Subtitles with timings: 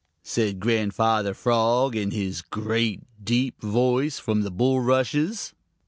[0.23, 5.53] said Grandfather Frog in his great deep voice from the bulrushes.